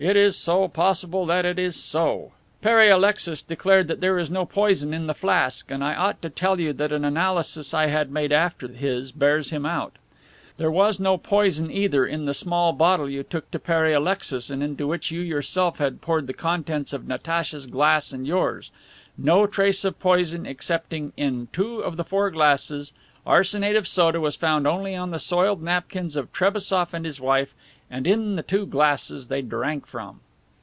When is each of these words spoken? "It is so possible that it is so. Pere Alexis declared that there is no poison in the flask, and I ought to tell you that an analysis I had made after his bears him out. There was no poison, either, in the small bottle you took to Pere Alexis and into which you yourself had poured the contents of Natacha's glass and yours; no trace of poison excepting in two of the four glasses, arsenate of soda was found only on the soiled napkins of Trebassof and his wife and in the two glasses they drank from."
"It 0.03 0.17
is 0.17 0.35
so 0.35 0.67
possible 0.67 1.27
that 1.27 1.45
it 1.45 1.59
is 1.59 1.75
so. 1.75 2.31
Pere 2.63 2.89
Alexis 2.89 3.43
declared 3.43 3.87
that 3.87 4.01
there 4.01 4.17
is 4.17 4.31
no 4.31 4.45
poison 4.47 4.95
in 4.95 5.05
the 5.05 5.13
flask, 5.13 5.69
and 5.69 5.83
I 5.83 5.93
ought 5.93 6.23
to 6.23 6.29
tell 6.31 6.59
you 6.59 6.73
that 6.73 6.91
an 6.91 7.05
analysis 7.05 7.71
I 7.71 7.85
had 7.85 8.09
made 8.09 8.31
after 8.31 8.67
his 8.67 9.11
bears 9.11 9.51
him 9.51 9.63
out. 9.63 9.97
There 10.57 10.71
was 10.71 10.99
no 10.99 11.19
poison, 11.19 11.69
either, 11.69 12.03
in 12.03 12.25
the 12.25 12.33
small 12.33 12.73
bottle 12.73 13.07
you 13.07 13.21
took 13.21 13.51
to 13.51 13.59
Pere 13.59 13.93
Alexis 13.93 14.49
and 14.49 14.63
into 14.63 14.87
which 14.87 15.11
you 15.11 15.21
yourself 15.21 15.77
had 15.77 16.01
poured 16.01 16.25
the 16.25 16.33
contents 16.33 16.93
of 16.93 17.07
Natacha's 17.07 17.67
glass 17.67 18.11
and 18.11 18.25
yours; 18.25 18.71
no 19.19 19.45
trace 19.45 19.85
of 19.85 19.99
poison 19.99 20.47
excepting 20.47 21.13
in 21.15 21.47
two 21.53 21.81
of 21.81 21.95
the 21.95 22.03
four 22.03 22.31
glasses, 22.31 22.91
arsenate 23.23 23.75
of 23.75 23.87
soda 23.87 24.19
was 24.19 24.35
found 24.35 24.65
only 24.65 24.95
on 24.95 25.11
the 25.11 25.19
soiled 25.19 25.61
napkins 25.61 26.15
of 26.15 26.33
Trebassof 26.33 26.91
and 26.91 27.05
his 27.05 27.21
wife 27.21 27.53
and 27.93 28.07
in 28.07 28.35
the 28.37 28.41
two 28.41 28.65
glasses 28.65 29.27
they 29.27 29.41
drank 29.41 29.85
from." 29.85 30.17